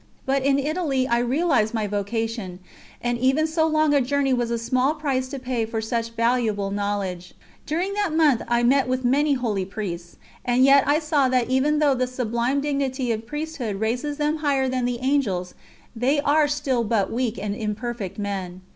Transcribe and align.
But 0.25 0.43
in 0.43 0.57
Italy 0.57 1.07
I 1.07 1.19
realised 1.19 1.75
my 1.75 1.85
vocation, 1.85 2.57
and 3.03 3.19
even 3.19 3.45
so 3.45 3.67
long 3.67 3.93
a 3.93 4.01
journey 4.01 4.33
was 4.33 4.49
a 4.49 4.57
small 4.57 4.95
price 4.95 5.27
to 5.27 5.37
pay 5.37 5.63
for 5.63 5.79
such 5.79 6.09
valuable 6.15 6.71
knowledge. 6.71 7.35
During 7.67 7.93
that 7.93 8.11
month 8.15 8.41
I 8.47 8.63
met 8.63 8.87
with 8.87 9.05
many 9.05 9.33
holy 9.33 9.63
Priests, 9.63 10.15
and 10.43 10.65
yet 10.65 10.85
I 10.87 10.97
saw 10.97 11.29
that 11.29 11.49
even 11.51 11.77
though 11.77 11.93
the 11.93 12.07
sublime 12.07 12.61
dignity 12.61 13.11
of 13.11 13.27
Priesthood 13.27 13.75
raises 13.75 14.17
them 14.17 14.37
higher 14.37 14.67
than 14.67 14.85
the 14.85 14.97
Angels, 15.01 15.53
they 15.95 16.19
are 16.21 16.47
still 16.47 16.83
but 16.83 17.11
weak 17.11 17.37
and 17.37 17.55
imperfect 17.55 18.17
men. 18.17 18.61